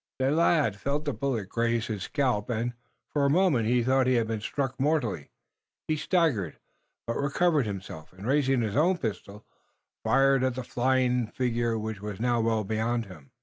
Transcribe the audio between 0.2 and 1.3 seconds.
lad felt the